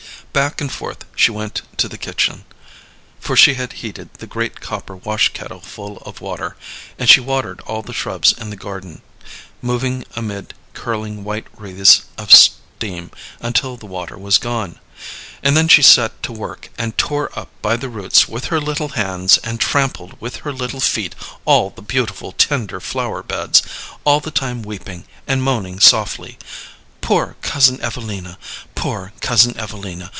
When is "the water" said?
13.75-14.17